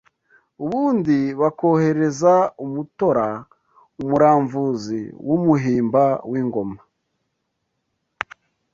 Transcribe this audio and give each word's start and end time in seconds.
Ubundi 0.63 1.17
bakohereza 1.41 2.33
Umutora 2.65 3.27
umuramvuzi 4.01 4.99
w’umuhimba 5.27 6.03
w’ingoma 6.31 6.79